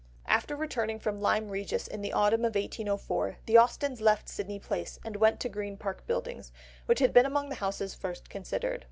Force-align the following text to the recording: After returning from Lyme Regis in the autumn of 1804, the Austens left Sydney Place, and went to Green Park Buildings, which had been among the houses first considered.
After 0.25 0.55
returning 0.55 0.97
from 0.99 1.21
Lyme 1.21 1.49
Regis 1.49 1.87
in 1.87 2.01
the 2.01 2.11
autumn 2.11 2.41
of 2.43 2.55
1804, 2.55 3.37
the 3.45 3.59
Austens 3.59 4.01
left 4.01 4.27
Sydney 4.27 4.57
Place, 4.57 4.99
and 5.05 5.15
went 5.17 5.39
to 5.41 5.47
Green 5.47 5.77
Park 5.77 6.07
Buildings, 6.07 6.51
which 6.87 6.97
had 7.01 7.13
been 7.13 7.27
among 7.27 7.49
the 7.49 7.55
houses 7.61 7.93
first 7.93 8.27
considered. 8.27 8.79